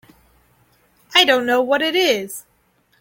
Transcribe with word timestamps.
I 1.13 1.25
don't 1.25 1.45
know 1.45 1.61
what 1.61 1.83
it 1.83 1.95
is. 1.95 2.47